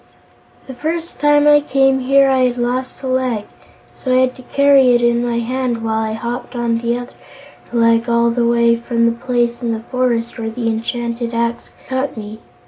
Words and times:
"The 0.65 0.73
first 0.73 1.19
time 1.19 1.45
I 1.45 1.61
came 1.61 1.99
here 1.99 2.27
I 2.27 2.45
had 2.45 2.57
lost 2.57 3.03
a 3.03 3.07
leg, 3.07 3.45
so 3.93 4.11
I 4.11 4.21
had 4.21 4.33
to 4.35 4.41
carry 4.41 4.95
it 4.95 5.01
in 5.03 5.23
my 5.23 5.37
hand 5.37 5.83
while 5.83 5.99
I 6.01 6.13
hopped 6.13 6.55
on 6.55 6.79
the 6.79 6.97
other 6.97 7.13
leg 7.71 8.09
all 8.09 8.31
the 8.31 8.47
way 8.47 8.75
from 8.75 9.05
the 9.05 9.11
place 9.11 9.61
in 9.61 9.73
the 9.73 9.81
forest 9.91 10.39
where 10.39 10.49
the 10.49 10.65
enchanted 10.69 11.35
axe 11.35 11.71
cut 11.87 12.17
me. 12.17 12.39